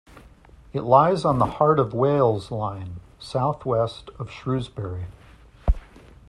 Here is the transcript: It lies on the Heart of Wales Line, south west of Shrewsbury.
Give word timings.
It 0.73 0.81
lies 0.81 1.23
on 1.25 1.37
the 1.37 1.45
Heart 1.45 1.77
of 1.77 1.93
Wales 1.93 2.49
Line, 2.49 2.95
south 3.19 3.67
west 3.67 4.09
of 4.17 4.31
Shrewsbury. 4.31 5.05